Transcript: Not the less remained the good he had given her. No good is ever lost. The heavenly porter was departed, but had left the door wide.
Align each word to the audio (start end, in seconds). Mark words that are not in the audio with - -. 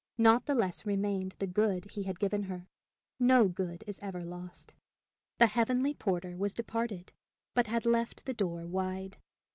Not 0.17 0.47
the 0.47 0.55
less 0.55 0.83
remained 0.83 1.35
the 1.37 1.45
good 1.45 1.85
he 1.91 2.01
had 2.01 2.19
given 2.19 2.41
her. 2.45 2.67
No 3.19 3.47
good 3.47 3.83
is 3.85 3.99
ever 3.99 4.23
lost. 4.25 4.73
The 5.37 5.45
heavenly 5.45 5.93
porter 5.93 6.35
was 6.35 6.55
departed, 6.55 7.13
but 7.53 7.67
had 7.67 7.85
left 7.85 8.25
the 8.25 8.33
door 8.33 8.65
wide. 8.65 9.19